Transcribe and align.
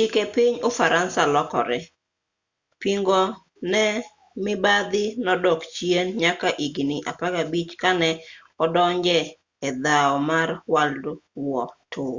chike 0.00 0.24
piny 0.34 0.56
ufaransa 0.68 1.20
nolokre 1.24 1.78
pingo 2.80 3.20
ne 3.72 3.84
mibadhi 4.44 5.04
nodok 5.24 5.60
chien 5.74 6.06
nyaka 6.22 6.48
higni 6.60 6.96
15 7.06 7.70
kane 7.82 8.10
odonje 8.64 9.18
edhaw 9.68 10.12
mar 10.30 10.48
world 10.72 11.04
war 11.46 11.68
ii 12.02 12.16